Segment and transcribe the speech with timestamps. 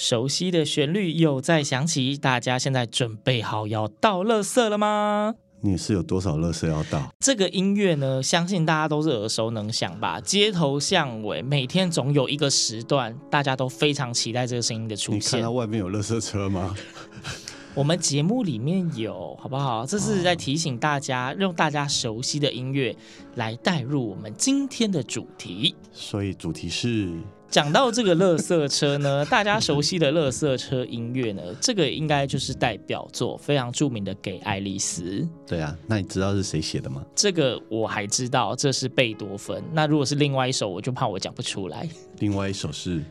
[0.00, 5.34] 熟悉的旋律又再响起，大家现在准备好要倒垃圾了吗？
[5.60, 7.12] 你是有多少垃圾要倒？
[7.18, 10.20] 这个音乐呢，相信大家都是耳熟能详吧？
[10.20, 15.18] 街头巷尾，每天总有一个时段，大家都非常期待这个声音的出现。
[15.18, 16.76] 你看到外面有垃圾车吗？
[17.74, 19.84] 我们节目里面有，好不好？
[19.84, 22.94] 这是在提醒大家，用大家熟悉的音乐
[23.34, 25.74] 来带入我们今天的主题。
[25.92, 27.12] 所以主题是。
[27.50, 35.02] 讲到这个乐色车呢， 大家熟悉的乐色车音乐呢，这个应该就是代表作，非常著名的《给爱丽丝》。
[35.46, 37.02] 对啊，那你知道是谁写的吗？
[37.14, 39.62] 这个我还知道，这是贝多芬。
[39.72, 41.88] 那如果是另外一首，我就怕我讲不出来。
[42.18, 43.02] 另外一首是，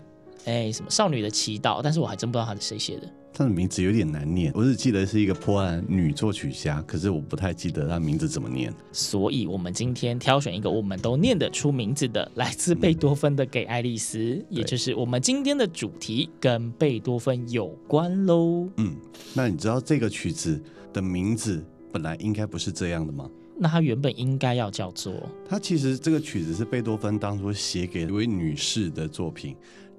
[0.46, 1.82] 哎，什么少女的祈祷？
[1.84, 3.10] 但是我还真不知道它是谁写的。
[3.38, 8.74] 他的名字有点难念，我只记得是一个破案女作曲家，可是我不太记得她名字怎么念。
[8.92, 18.68] 所以，我们今天挑选一个我们都念得出名字的，来自贝多芬的《给爱丽丝》，嗯，也就是我们今天的主题，跟贝多芬有关喽。
[18.78, 18.96] 嗯，
[19.36, 20.60] 那你知道这个曲子
[20.92, 23.30] 的名字本来应该不是这样的吗？
[23.60, 25.14] 那它原本应该要叫做……
[25.48, 29.56] 它其实这个曲子是贝多芬当初写给一位女士的作品。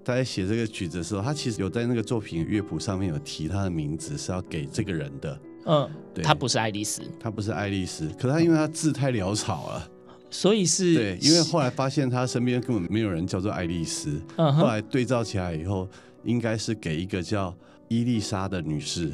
[0.09, 5.39] 他在写这个曲子的时候，他其实有在那个作品乐谱上面有提他的名字，是要给这个人的。
[5.67, 9.91] 嗯，对，他不是爱丽丝，他不是爱丽丝，可是他因为他字太潦草了，
[10.31, 10.95] 所以是。
[10.95, 15.87] 对，因为后来发现他身边根本没有人叫做爱丽丝，嗯，后来对照起来以后，
[16.25, 17.55] 应该是给一个叫
[17.89, 19.13] 伊丽莎的女士。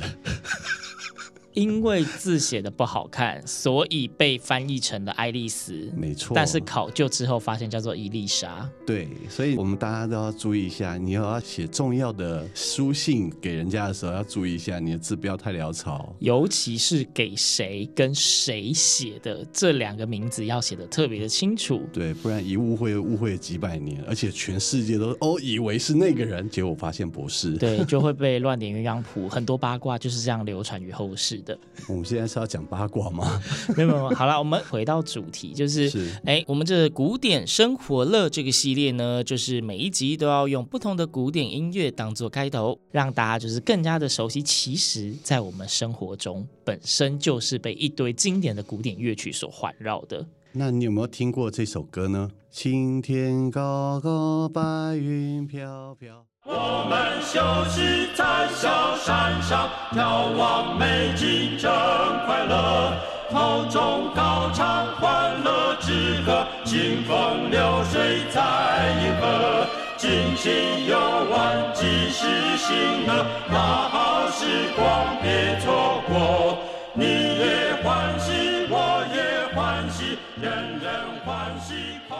[1.54, 5.90] 因为字写的不好看， 所以被翻译成了爱丽丝。
[5.96, 8.68] 没错，但是考究之后发现叫做伊丽莎。
[8.86, 21.82] 对，所以我们大家都要注意一下，你要写重要的书信给人家的时候，要注意一下你的字不要太潦草，尤其是给谁跟谁写的这两个名字要写的特别的清楚。
[21.92, 27.52] 对，不然一误会误会几百年，而且全世界都哦以为是那个人，结果发现不是。
[27.56, 31.40] 对，就会被乱点鸳鸯谱，很多八卦就是这样流传于后世。
[31.44, 31.56] 的，
[31.88, 33.40] 我们现在是要讲八卦吗？
[33.76, 35.90] 没有没有，好了，我们回到主题，就是
[36.24, 44.42] 哎，我们这古典生活乐这个系列呢，就是每一集都要用不同的古典音乐当做开头，让大家就是更加的熟悉。
[44.42, 50.26] 其实，在我们生活中，本身就是被一堆经典的古典乐曲所环绕的。
[50.52, 52.30] 那你有没有听过这首歌呢？
[52.50, 54.62] 青天高高，白
[54.96, 56.24] 云飘飘。
[56.46, 57.40] 我们休
[57.70, 61.72] 息在小山上，眺望美景真
[62.26, 62.92] 快乐，
[63.32, 69.66] 口中高唱欢乐之歌，清风流水在银河，
[69.96, 70.98] 尽情游
[71.30, 74.44] 玩即是幸乐，大好时
[74.76, 76.58] 光别错过，
[76.92, 80.92] 你也欢喜，我也欢喜，人人
[81.24, 81.74] 欢喜
[82.06, 82.18] 快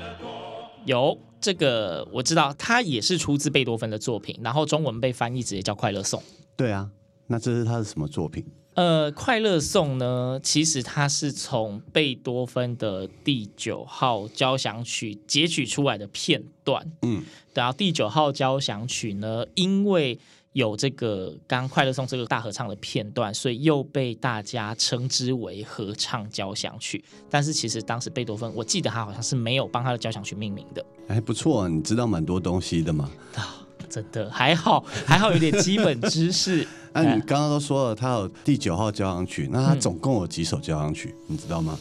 [0.00, 0.68] 乐多。
[0.84, 1.29] 有。
[1.40, 6.20] 这个我知道，它也是出自贝多芬的作品，然后中文被翻译直接叫《快乐颂》。
[6.56, 6.90] 对啊，
[7.28, 8.44] 那这是他的什么作品？
[8.74, 16.90] 呃，《快乐颂》呢，其实它是从贝多芬的第九号交响曲截取出来的片段。
[17.02, 20.18] 嗯，然后第九号交响曲呢，因为
[20.52, 27.04] 有这个刚刚快乐颂这个大合唱的片段，所以又被大家称之为合唱交响曲。
[27.30, 30.84] 但是其实当时贝多芬，我记得他好像是没有帮他的交响曲命名的。
[31.06, 33.08] 哎不错，你知道蛮多东西的嘛？
[33.36, 36.66] 啊，真的还好，还好有点基本知识。
[36.92, 41.14] 那、啊、你刚刚都说了，他有第九号交响曲，那他总共有几首交响曲？
[41.28, 41.78] 嗯、你知道吗？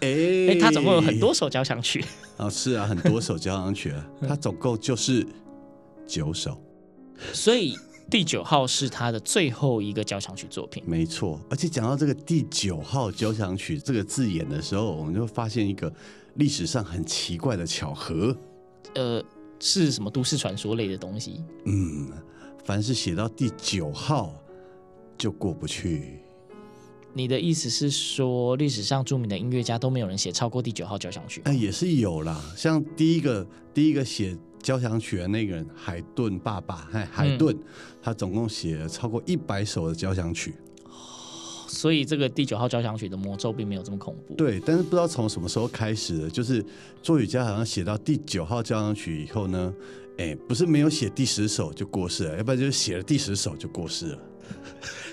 [0.00, 2.04] 哎、欸，他总共有很多首交响曲。
[2.36, 5.24] 啊， 是啊，很多首交响曲，啊 他总共就是
[6.04, 6.60] 九首，
[7.32, 7.78] 所以。
[8.10, 11.38] 第九号是他的最后一个交响曲作品，没错。
[11.50, 15.92] 而且讲到这个第九号交响曲这个字眼的时候，我们就会发现一个
[16.34, 18.34] 历史上很奇怪的巧合。
[18.94, 19.22] 呃，
[19.60, 21.44] 是什么都市传说类的东西？
[21.66, 22.10] 嗯，
[22.64, 24.32] 凡是写到第九号
[25.18, 26.20] 就过不去。
[27.12, 31.42] 你的意思是说，历史上著名的音乐家都没有人写超过第九号交响曲？
[31.44, 37.62] 哎，也是有啦，像第一个第一个写交响曲的那个人海顿爸爸，哎，海顿，嗯、
[38.02, 40.54] 他总共写了超过一百首的交响曲。
[41.66, 44.34] 所以这个第九号交响曲的魔咒并没有这么恐怖。
[44.34, 46.64] 对，但是不知道从什么时候开始的，就是
[47.02, 49.72] 作曲家好像写到第九号交响曲以后呢，
[50.16, 54.18] 哎，不是没有写第十首就过世了，要不然就是写了第十首就过世了。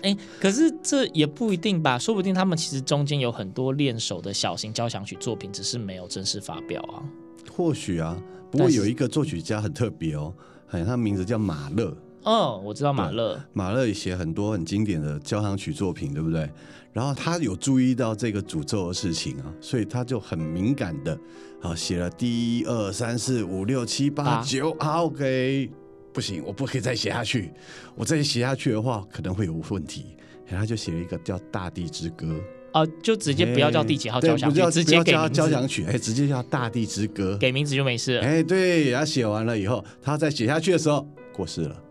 [0.03, 7.03] 哎，可是这也不一定吧，说不定他们其实中间有很多练手的小型交响曲作品，只是没有正式发表啊。
[7.51, 8.17] 或许啊，
[8.51, 10.33] 不过有一个作曲家很特别哦，
[10.69, 11.95] 哎，他名字叫马勒。
[12.23, 16.49] 哦，我知道马勒，马勒也写很多很经典的交响曲作品，对不对？
[16.91, 21.15] 然后他有注意到这个诅咒的事情啊，所以他就很敏感的
[21.61, 25.69] 啊写了第一二三四五六七八九，好，OK，
[26.11, 27.51] 不行，我不可以再写下去，
[27.95, 30.15] 我再写下去的话可能会有问题，
[30.47, 32.39] 然后他就写了一个叫《大地之歌》哦、
[32.75, 38.21] 啊，就直接不要叫第几号交响曲，欸、直接给叫交响曲，哎，直接叫《大地之歌》，给名字就没事了。
[38.21, 41.81] 哎，对，他写完了以后，他再写下去的时候过世了。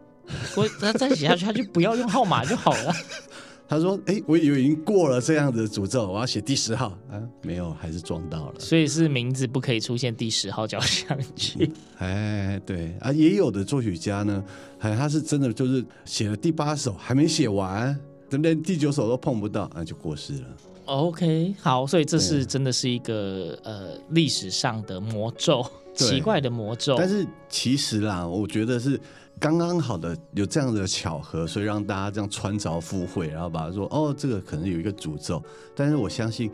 [0.55, 2.95] 我他再写下去，他就不要用号码就好了。
[3.67, 8.61] 他说：“哎、欸，我以为已经过了这样的诅咒，我要写第十号啊，没有，还是撞到了。
[8.61, 11.71] 所以是名字不可以出现第十号交响曲。
[11.97, 14.45] 哎，对啊，也有的作曲家呢，
[14.81, 17.99] 哎，他是真的就是写了第八首还没写完，
[18.29, 20.47] 等连第九首都碰不到，那、啊、就过世了。
[20.85, 25.65] OK，好，所以这是真的是一个呃历史上的魔咒，
[25.95, 26.97] 奇怪的魔咒。
[26.97, 29.01] 但是其实啦，我觉得是。”
[29.41, 35.43] 刚刚好的有这样的巧合，所以让大家这样穿凿附会，然后把它说哦，这个可能有一个诅咒。
[35.75, 36.49] 但是我相信，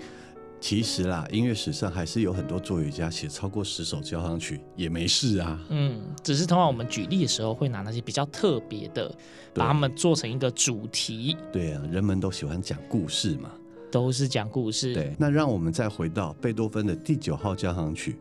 [0.58, 5.60] 其实啦，音乐史上还是有很多作曲家写超过十首交响曲也没事啊。
[5.68, 9.14] 嗯，只是通常我们举例的时候会拿那些比较特别的，
[9.54, 11.36] 把它们做成一个主题。
[11.52, 13.50] 对啊，人们都喜欢讲故事嘛，
[13.90, 14.94] 都是讲故事。
[14.94, 18.16] 对，那让我们再回到贝多芬的第九号交响曲，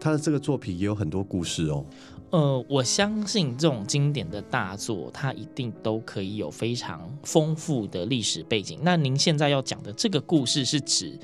[0.00, 1.84] 他的这个作品也有很多故事哦。
[2.30, 8.80] 呃，我相信这种经典的大作，它一定都可以有非常丰富的历史背景。
[8.82, 11.16] 那您现在要讲的这个故事，是指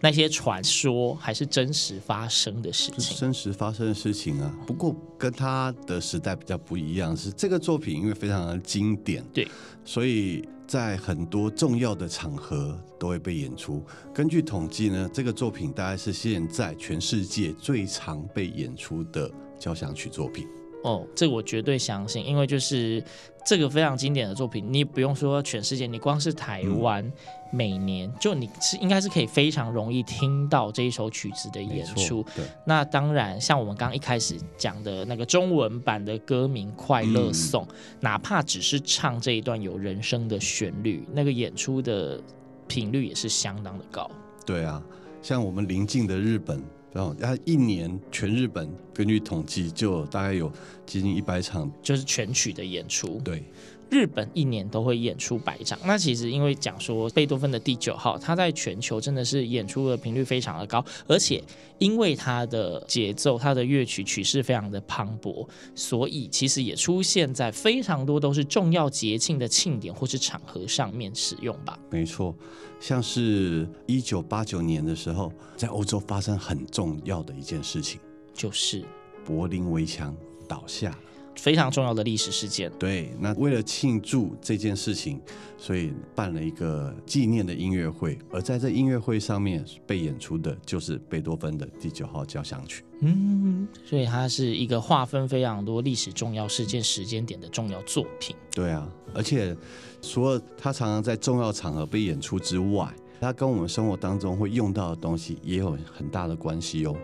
[0.00, 3.16] 那些传说，还是真实发生的事情？
[3.16, 4.54] 真实发生的事情啊。
[4.66, 9.48] 不过跟他的时代比较不一样，是这个作品因为非常的经典，对，
[9.82, 13.84] 所以在很多重要的场合都会被演出。
[14.12, 19.30] 根据统计呢，这个作品大概是现在全世界最常被演出的。
[19.56, 20.46] 交响曲作品
[20.84, 23.02] 哦，这我绝对相信，因为就是
[23.42, 27.12] 这个非常经典的作品，你不用说全世界，你光是台湾，嗯、
[27.50, 32.22] 每年就你是应该是可以非常容易听到这一首曲子的演出。
[32.36, 42.20] 对，那当然，像我们刚刚一开始讲的那个中文版的歌名《快乐颂》，嗯，哪怕只是唱这一段有人声的旋律，那个演出的
[42.68, 44.10] 频率也是相当的高。
[44.44, 44.82] 对啊，
[45.22, 46.62] 像我们邻近的日本。
[46.94, 50.48] 然后，他一年全日本根据统计，就大概有
[50.86, 53.20] 接近一百场，就是全曲的演出。
[53.24, 53.42] 对。
[53.90, 61.42] 日本一年都会演出百场，那其实因为讲说贝多芬的第九号，他在全球真的是演出的频率非常的高，而且
[61.78, 71.78] 因为他的节奏、他的乐曲曲式非常的磅礴，所以其实也出现在非常多都是重要节庆的庆典或是场合上面使用吧。
[71.90, 72.34] 没错，
[72.80, 78.00] 像是一九八九年的时候，在欧洲发生很重要的一件事情，
[78.32, 78.82] 就是
[79.24, 80.16] 柏林围墙
[80.48, 80.96] 倒下。
[81.36, 82.70] 非常重要的历史事件。
[82.78, 85.20] 对，那为了庆祝这件事情，
[85.58, 88.18] 所以办了一个纪念的音乐会。
[88.30, 92.84] 而在这音乐会上面被演出的就是贝多芬的第九号交响曲。
[93.00, 98.34] 嗯，所以它是一个划分非常多历史重要事件时间点的重要作品。
[98.52, 99.54] 对啊，而且
[100.00, 102.88] 除了它常常在重要场合被演出之外，
[103.20, 106.96] 它跟我们生活当中会用到的东西也有很大的关系哦。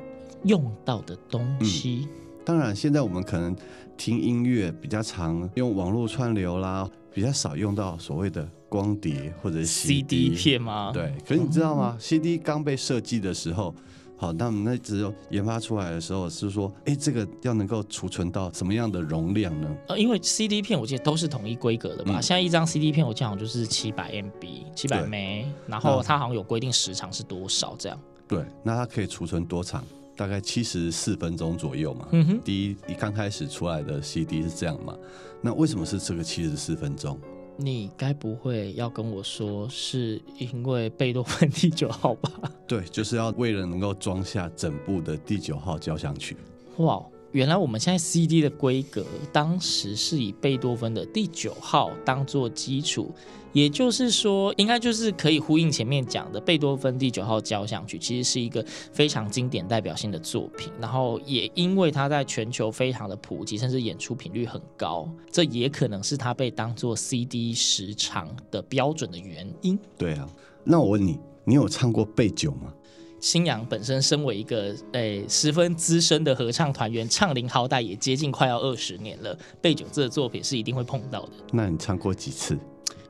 [0.45, 2.09] 用到的东西。
[2.09, 2.17] 嗯
[2.50, 3.54] 当然，现在我们可能
[3.97, 10.90] 听音乐比较常用网络串流啦，比较少用到所谓的光碟或者 CD, 片吗？
[10.92, 11.14] 对。
[11.25, 13.73] 可是你知道吗、嗯、？CD 刚被设计的时候，
[14.16, 19.76] 好，那我们那只有研发出来的时候是说，哎，这个要能够储存到什么样的容量呢？
[19.87, 22.19] 呃，因为 CD 片我记得都是统一规格的吧？
[22.19, 27.97] 嗯、现在一张 CD 片我记得好像就是七百 MB，七百枚，然后它好像有规定时长是多少这样。
[28.26, 29.85] 对，那它可以储存多长？
[30.21, 32.07] 大概七十四分钟左右嘛。
[32.12, 34.95] 嗯哼，第一，一刚开始出来的 CD 是这样嘛？
[35.41, 37.19] 那为什么是这个七十四分钟？
[37.57, 42.31] 你该不会要跟我说是因为贝多芬第九号吧？
[42.69, 46.37] 对，就是要为了能够装下整部的第九号交响曲。
[46.77, 53.11] 哇，原来我们现在 CD 的规格，当时是以贝多芬的第九号当做基础，
[53.52, 60.73] 也就是说，应该就是可以呼应前面讲的贝多芬第九号交响曲，其实是一个非常经典代表性的作品。
[60.80, 69.78] 然后也因为它在全球非常的普及，甚至演出频率很高，这也可能是它被当做 CD 时长的标准的原因。
[69.99, 70.28] 对啊，
[70.64, 72.73] 那我问你，你有唱过贝九吗？
[73.21, 81.33] 新阳本身身为一个诶、欸、十分资深的合唱团员，唱龄好歹也接近快要二十年了，贝九这个作品是一定会碰到的。
[81.52, 82.59] 那你唱过几次？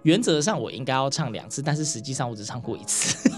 [0.03, 3.31] 原则上我应该要唱两次，但是实际上我只唱过一次。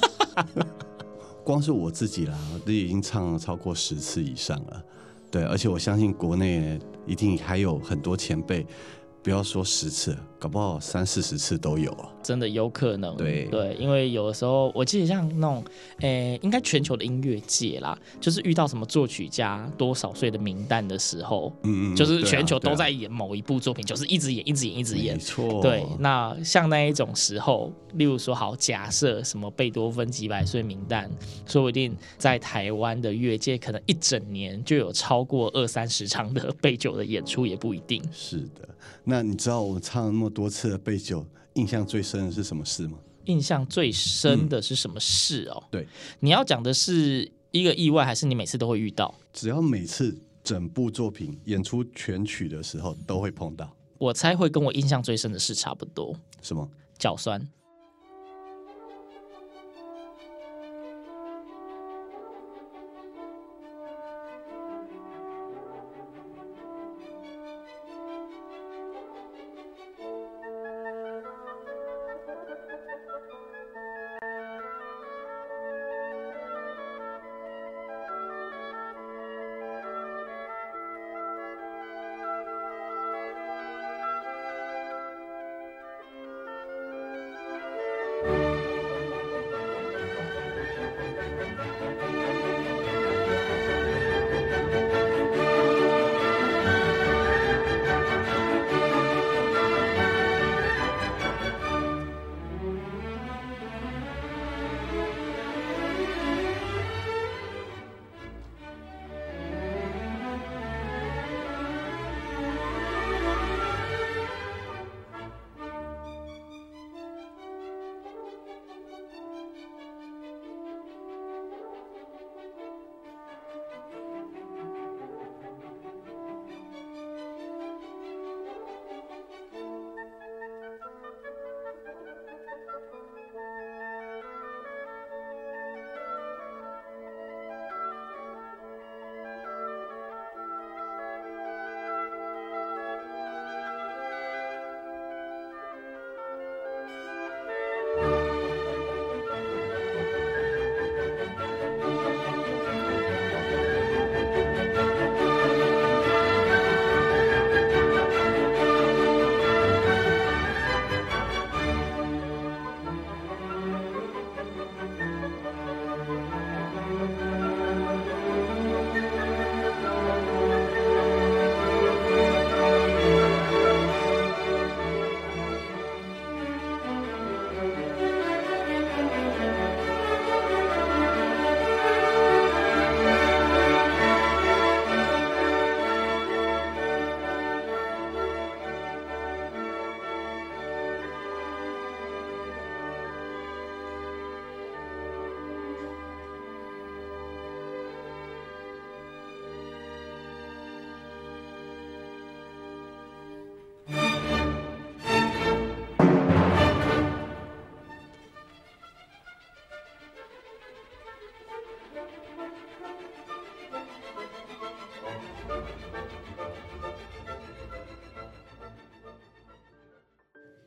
[1.45, 4.83] 光是我自己啦，我都已经唱了超过十次以上了。
[5.31, 8.67] 对，而且我相信国内一定还有很多前辈。
[9.23, 12.11] 不要说十次，搞不好三四十次都有啊！
[12.21, 13.17] 真的有可能。
[13.17, 15.65] 对对，因为有的时候，我记得像那种，
[16.01, 25.15] 诶、欸，应该全球的音乐界啦，就是遇到什么作曲家多少岁的名单的时候，嗯嗯，就是全球都在演某一部作品，就是一直演，一直演，一直演。
[25.15, 25.63] 没错。
[25.63, 31.09] 对，那像那一种时候，例如说，好，假设什么贝多芬几百岁名单，
[31.47, 38.03] 说不定在台湾的乐界，可能一整年就有超过二三十场的贝九的演出，也不一定。
[38.11, 38.69] 是的。
[39.05, 41.25] 那你知道我唱那么多次的被酒，
[41.55, 42.99] 印象最深的是什么事吗？
[43.27, 45.63] 印象最深的是什么事哦？
[45.67, 49.15] 嗯、对，你要讲的是一个意外，还是你每次都会遇到？
[49.33, 53.73] 只要每次整部作品演出全曲的时候都会碰到。
[53.99, 56.17] 我猜会跟我印象最深的事差不多。
[56.41, 56.69] 什么？
[56.99, 57.41] 脚酸。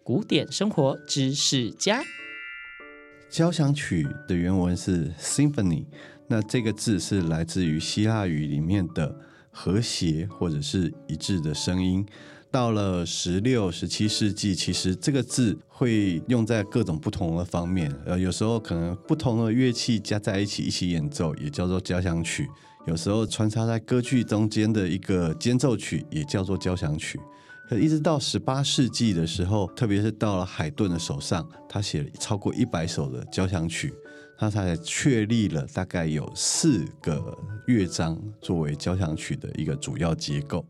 [0.05, 2.03] 古典生活知识家，
[3.27, 5.83] 交响曲的原文是 symphony，
[6.27, 9.17] 那这个字是来自于希腊语里面的
[9.49, 12.05] 和谐或者是一致的声音。
[12.51, 17.91] 到了十六、十七世纪，其实这个字会用在各种不同的方面。
[18.05, 22.43] 呃，有时候可能不同的乐器加在一起一起演奏，也叫做交响曲；
[22.85, 27.19] 有时候穿插在歌剧中间的一个间奏曲，也叫做交响曲。
[27.67, 33.93] 可一直到十八世纪的时候，特别是到了海顿的手上，他写了超过一百首的交响曲。
[34.37, 40.65] 他才确立了大概有四个乐章作为交响曲的一个主要结构。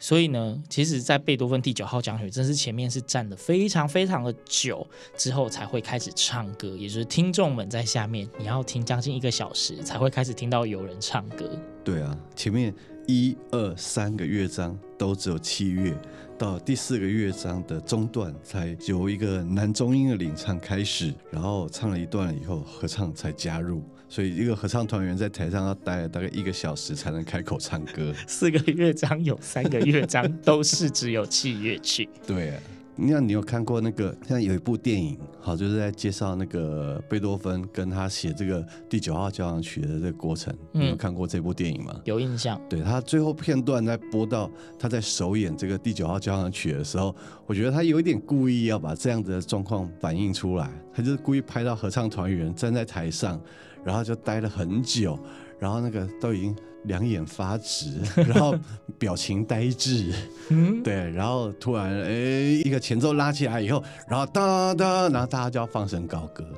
[0.00, 4.84] 所以呢，其实，在贝多芬第九号交响曲，真是前面是站的非常非常的久，
[5.16, 11.48] 之后才会开始唱歌，也就是听众们在下面，你要听将近一个小时，才会开始听到有人唱歌。
[11.84, 12.74] 对啊，前面
[13.08, 15.94] 一二三个乐章都只有器乐，
[16.36, 23.82] 到第四个乐章的中段，才由一个男中音的领唱开始，然后唱了一段了以后，合唱才加入。
[24.10, 28.12] 所以，一个合唱团员在台上要待了大概一个小时才能开口唱歌。
[28.26, 32.06] 四个乐章有三个乐章都是只有器乐曲。
[32.26, 32.60] 对啊。
[33.00, 34.14] 那你有看过那个？
[34.26, 40.52] 像有一部电影，好，就是在介绍那个贝多芬跟他写这个第九号交响曲的这个过程。
[40.72, 42.00] 嗯、你有看过这部电影吗？
[42.04, 42.60] 有印象。
[42.68, 47.14] 对，他最后片段在播到他在首演这个第九号交响曲的时候，
[47.46, 50.68] 我觉得他有一点故意要把这样子的状况反映出来。
[50.92, 53.40] 他就是故意拍到合唱团员站在台上，
[53.84, 55.16] 然后就待了很久，
[55.58, 56.56] 然后那个都已经。
[56.84, 58.54] 两眼发直， 然后
[58.98, 60.14] 表情呆滞，
[60.48, 62.12] 嗯，对，然后突然哎，
[62.64, 66.48] 一个前奏拉起来以后，然后哒哒，然后大家就要放声高歌，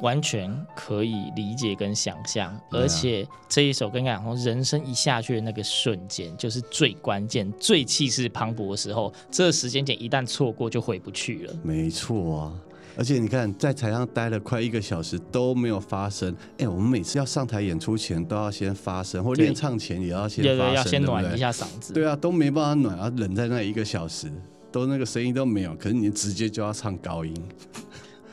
[0.00, 11.54] 完全可以理解跟想象，而且这一首跟你讲，人生一下去的那个瞬间，就是最关键、最气势磅礴的时候，这个时间点一旦错过，就回不去了。
[11.64, 12.54] 没错啊。
[12.98, 16.34] 而且你看，在台上待了快一个小时都没有发声。
[16.58, 21.92] 哎，我们每次要上台演出前都要先发声，或练唱前也要先发声，对对，要先暖一下嗓子。
[21.92, 24.28] 对啊，都没办法暖啊，冷在那一个小时，
[24.72, 25.72] 都那个声音都没有。
[25.76, 27.32] 可是你直接就要唱高音，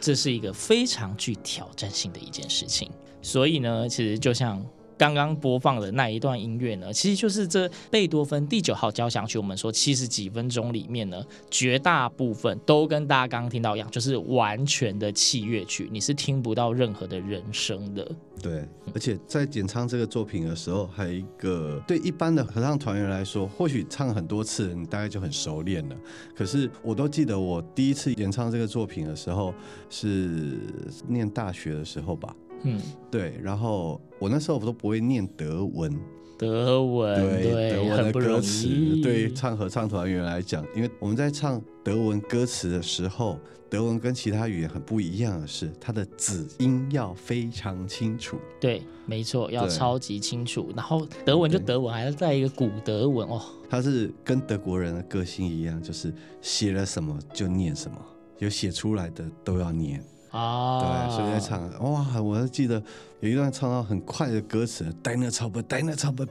[0.02, 2.90] 这是一个非常具挑战性的一件事情。
[3.22, 4.60] 所以呢，其实就像。
[4.98, 9.38] 刚刚播放的那一段音乐呢，其实就是这贝多芬第九号交响曲。
[9.38, 18.10] 我们说七十几分钟里面呢，绝大部分都跟大家刚刚听到一样，就是完全的器乐曲，你是听不到任何的人声的。
[18.42, 25.96] 对，而且在演唱这个作品的时候，还有一个对一般的合唱团员来说，或许唱很多次，你大概就很熟练了。
[26.36, 29.54] 可是我都记得我第一次演唱这个作品的时候，
[29.90, 30.60] 是
[31.08, 32.36] 念大学的时候吧。
[32.66, 35.98] 嗯，对，然后我那时候我都不会念德文，
[36.38, 38.68] 德文对，对德文的歌词，
[39.02, 48.38] 对唱合唱团员来讲，因为我们在唱德文歌词的时候，德文跟其他语言很不一样的是，它的子音要非常清楚。
[48.60, 50.72] 对，没错，要超级清楚。
[50.76, 53.42] 然后德文就德文，还是在一个古德文哦。
[53.70, 57.98] 他是跟德国人的个性一样，就是写了什么就念什么，
[58.40, 60.04] 有写出来的都要念。
[60.36, 62.82] 啊，对，所以在唱哇，我还记得
[63.22, 65.64] 有一段唱到很快的歌词 Deine Zauber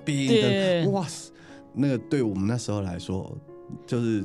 [0.05, 1.33] binden，哇塞，
[1.73, 3.37] 那个对我们那时候来说，
[3.87, 4.25] 就是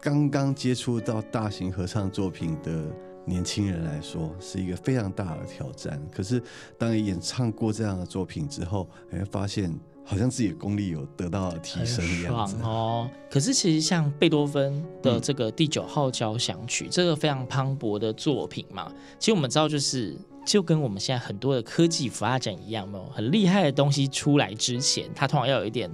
[0.00, 2.84] 刚刚接触到大型合唱作品的
[3.24, 6.00] 年轻人来说，是一个非常大的挑战。
[6.14, 6.42] 可是
[6.76, 9.72] 当你演唱过这样的作品之后，你会发现。
[10.06, 13.10] 好像自己的功力有得到提升一样子哦。
[13.28, 20.16] 可是其实像贝多芬的这个第九号交响曲，嗯、这个非常磅礴的作品嘛，其实我们知道就是。
[20.46, 25.90] 就跟我们现在很多的科技发展一样，没有很厉害的东西出来之前，它通常要有一点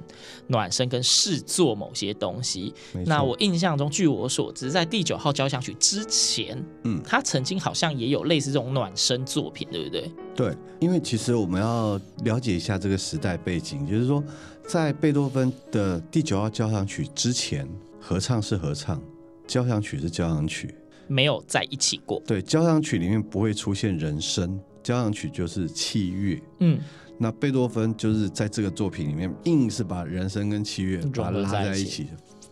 [0.49, 2.73] 暖身跟试做某些东西。
[3.07, 10.12] 那我印象中，据我所知，在第九号交响曲之前，嗯，他曾经好像也有类似这种暖身作品，对不对？
[10.37, 14.23] 对，因为其实我们要了解一下这个时代背景，就是说，
[14.67, 17.67] 在贝多芬的第九号交响曲之前，
[17.99, 19.03] 合唱是合唱，
[19.47, 20.75] 交响曲是交响曲。
[21.07, 22.23] 没有在一起过。
[22.27, 26.43] 对，交响曲里面不会出现人声，交响曲就是器乐。
[26.61, 26.79] 嗯，
[27.19, 32.09] 那贝多芬就是在这个作品里面，硬是把人声跟器乐把它拉在一起，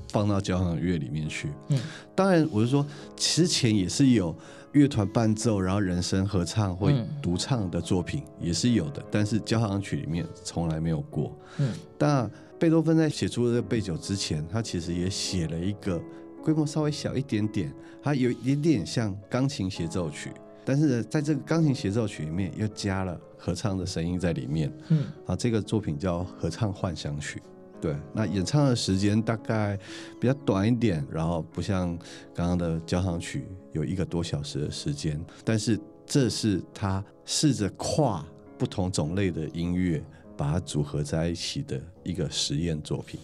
[0.09, 1.49] 放到交响乐里面去。
[1.69, 1.81] 嗯，
[2.15, 2.87] 当然我是说，
[3.17, 4.37] 之前也是有
[4.73, 11.37] 乐团伴奏，然后人声合唱或独唱的作品也是有的，但是交响曲里面从来没有过。
[11.59, 16.01] 嗯，但贝多芬在写出这个贝九之前，他其实也写了一个。
[16.43, 17.73] 规模稍微小一点点，
[18.03, 20.31] 它有一点点像钢琴协奏曲，
[20.65, 24.73] 但是呢，在这个钢琴协奏曲里面又加了合唱的声音在里面。
[24.89, 27.43] 嗯，啊，这个作品叫合唱幻想曲。
[27.81, 29.79] 对，那演唱的时间大概
[30.21, 31.97] 比较短一点，然后不像
[32.35, 38.23] 刚刚的交响曲有一个多小时的时间，但是这是他试着跨
[38.59, 40.05] 不同种类的音乐，
[40.37, 43.19] 把它组合在一起的一个实验作品。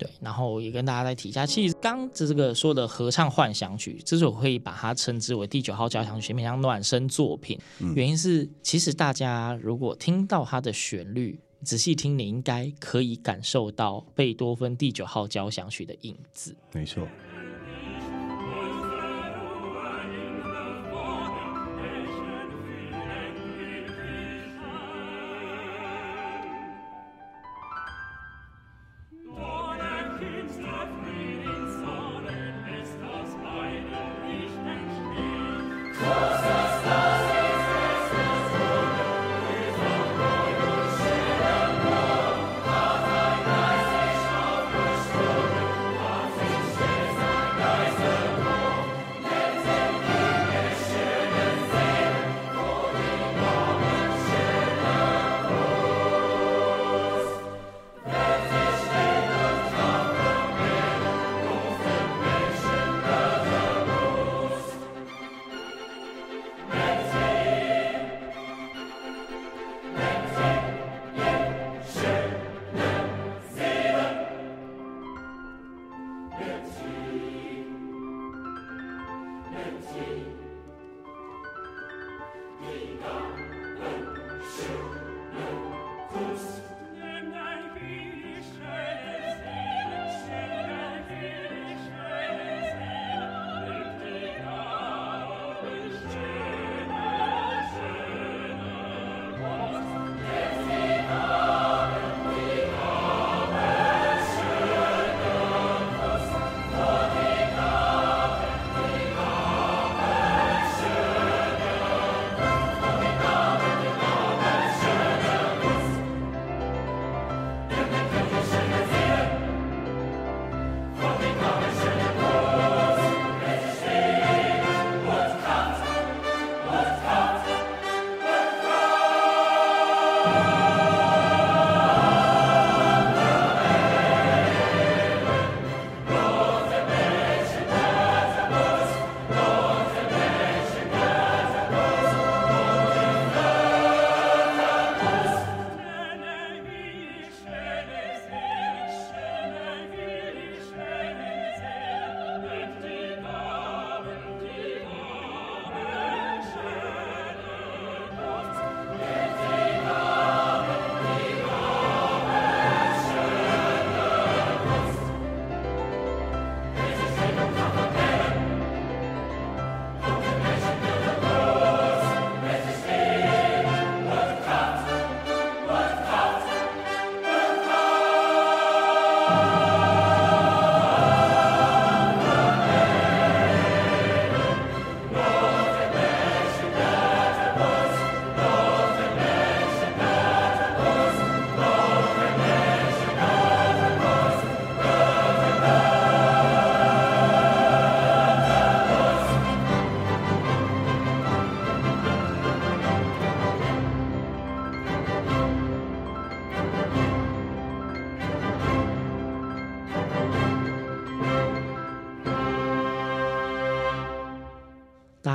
[0.00, 16.56] 对，然后也跟大家再提一下，其实刚这这个说的合唱幻想曲，之所以会把它称之为第九号交响曲，面向暖身作品，嗯、原因是其实大家如果听到它的旋律，仔细听，你应该可以感受到贝多芬第九号交响曲的影子。
[16.72, 17.06] 没错。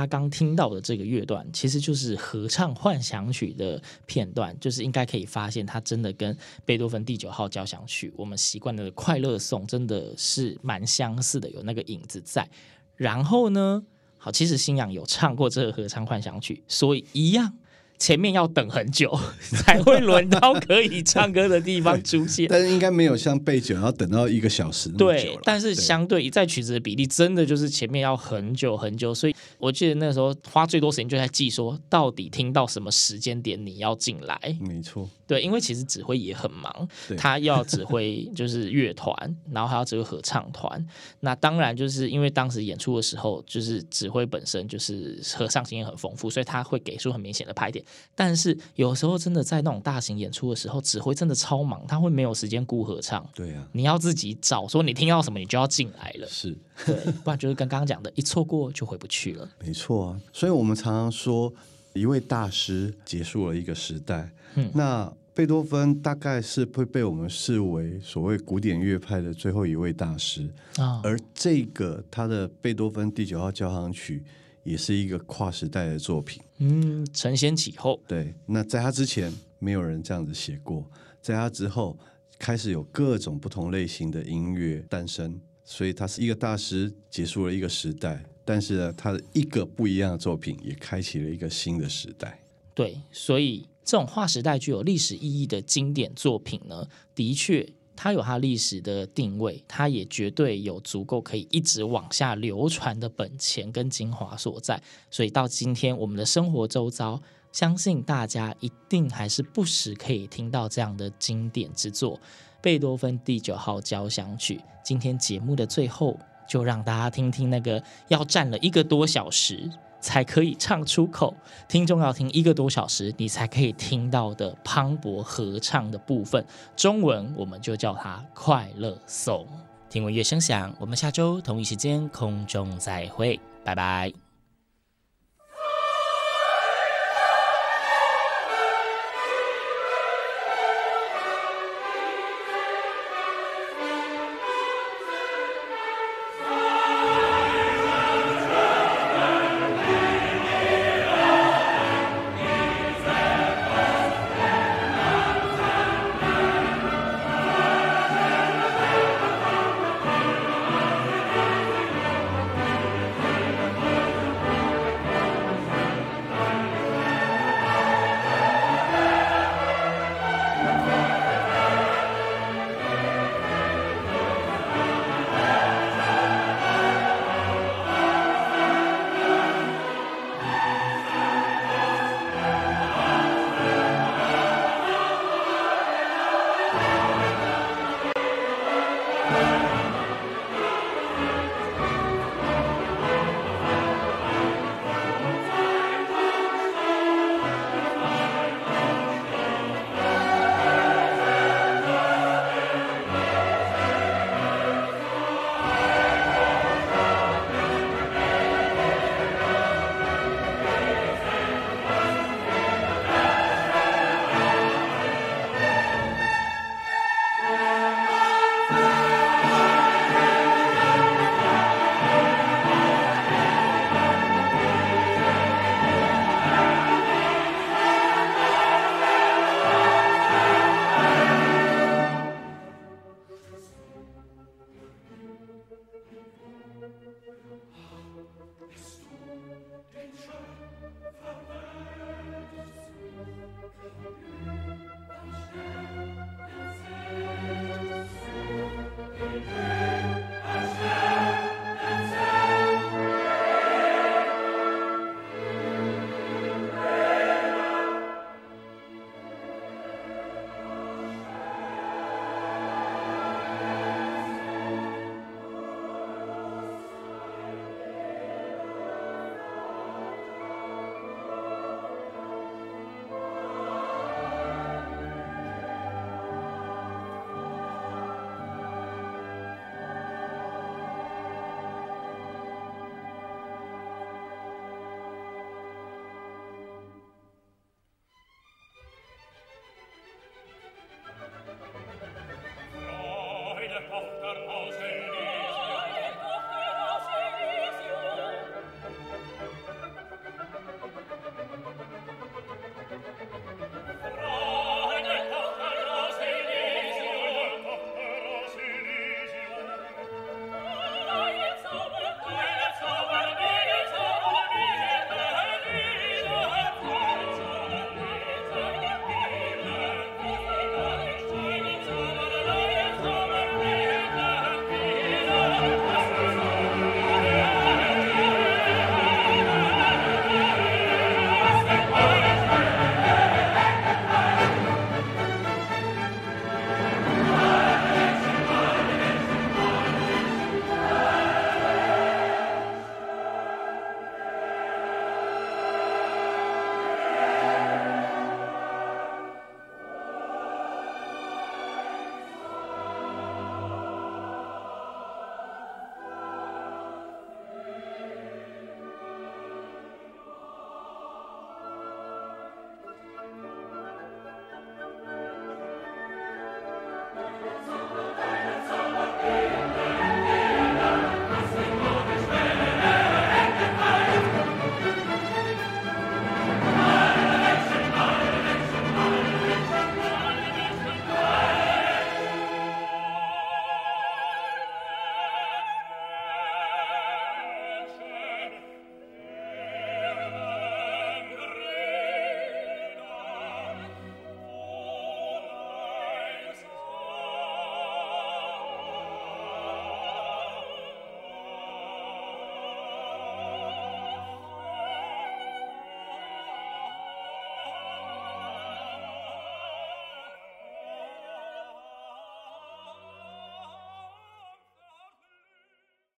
[0.06, 12.48] 刚听到的这个乐段，其实就是合唱幻想曲的片段，就是应该可以发现，它真的跟贝多芬第九号交响曲我们习惯的快乐颂真的是蛮相似的，有那个影子在。
[12.96, 13.84] 然后呢，
[14.18, 17.58] 好，其实新氧有唱过这个合唱幻想曲，所以一样。
[17.98, 25.22] 前面要等很久 才会轮到可以唱歌的地方出现，但是应该没有像背景要等到一个小时那么久。
[25.22, 29.14] 对，但是相对一在曲子的比例，真的就是前面要很久很久。
[29.14, 34.38] 所以我记得那时候花最多时间就在记说，到底听到什么时间点你要进来。
[34.60, 40.86] 没错，对，因为其实指挥也很忙，他要指挥就是乐团，然后还要指挥合唱团。
[41.20, 47.84] 那当然就是因为当时演出的时候，就是指挥本身就是合唱经验很丰富，所以他会给出很明显的拍点。
[48.14, 53.28] 但是有时候真的在那种大型演出的时候，指挥真的超忙，他会没有时间顾合唱。
[53.34, 56.26] 对啊，你要自己找，说你听到什么，你就要进来了。
[56.26, 59.48] 是，对，不然就是跟刚刚讲的，一错过就回不去了。
[59.60, 61.52] 没错啊，所以我们常常说，
[61.94, 64.32] 一位大师结束了一个时代。
[64.54, 71.00] 嗯，那贝多芬大概是会被我们视为所谓古典乐派的最后一位大师啊。
[71.04, 74.24] 而这个他的贝多芬第九号交响曲。
[74.66, 78.02] 也是一个跨时代的作品，嗯，承先启后。
[78.08, 80.84] 对，那在他之前没有人这样子写过，
[81.22, 81.96] 在他之后
[82.36, 88.22] 开始有各种不同类型的音乐诞生，所以他是一个大师，结束了一个时代。
[88.44, 92.40] 但是呢，他的一个不一样的作品也开启了一个新的时代。
[92.74, 97.66] 对，所以这种划时代具有历史意义的经典作品呢，的确。
[97.96, 104.80] 它有它历史的定位，它也绝对有足够可以一直往下流传的本钱跟精华所在。
[105.10, 112.20] 所以到今天，我们的生活周遭，相信大家一定还是不时可以听到这样的经典之作——
[112.60, 114.60] 贝多芬第九号交响曲。
[114.84, 119.68] 今天节目的最后，就让大家听听那个要站了一个多小时。
[120.00, 121.34] 才可以唱出口，
[121.68, 126.44] 听众要听一个多小时，你才可以听到的磅礴合唱的部分。
[126.76, 129.46] 中文我们就叫它快乐颂。
[129.88, 134.25] 听闻乐声响，我们下周同一时间空中再会，拜拜。